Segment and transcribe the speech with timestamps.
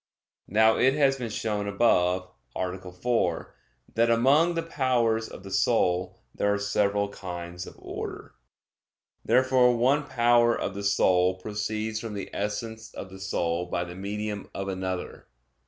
[0.47, 2.91] Now it has been shown above (A.
[2.91, 3.55] 4)
[3.93, 8.33] that among the powers of the soul there are several kinds of order.
[9.23, 13.93] Therefore one power of the soul proceeds from the essence of the soul by the
[13.93, 15.27] medium of another.